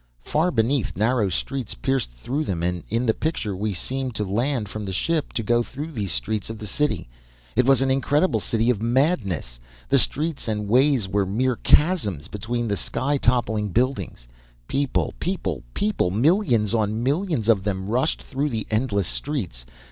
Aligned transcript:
Far 0.25 0.49
beneath 0.49 0.97
narrow 0.97 1.29
streets 1.29 1.75
pierced 1.75 2.09
through 2.13 2.43
them 2.43 2.63
and 2.63 2.83
in 2.89 3.05
the 3.05 3.13
picture 3.13 3.55
we 3.55 3.71
seemed 3.71 4.15
to 4.15 4.23
land 4.23 4.67
from 4.67 4.83
the 4.85 4.91
ship, 4.93 5.31
to 5.33 5.43
go 5.43 5.61
through 5.61 5.91
those 5.91 6.11
streets 6.11 6.49
of 6.49 6.57
the 6.57 6.65
city. 6.65 7.07
It 7.55 7.67
was 7.67 7.83
an 7.83 7.91
incredible 7.91 8.39
city 8.39 8.71
of 8.71 8.81
madness! 8.81 9.59
The 9.89 9.99
streets 9.99 10.47
and 10.47 10.67
ways 10.67 11.07
were 11.07 11.27
mere 11.27 11.55
chasms 11.57 12.29
between 12.29 12.67
the 12.67 12.77
sky 12.77 13.17
toppling 13.19 13.69
buildings! 13.69 14.27
People 14.67 15.13
people 15.19 15.61
people 15.75 16.09
millions 16.09 16.73
on 16.73 17.03
millions 17.03 17.47
of 17.47 17.63
them 17.63 17.87
rushed 17.87 18.23
through 18.23 18.49
the 18.49 18.65
endless 18.71 19.05
streets. 19.05 19.67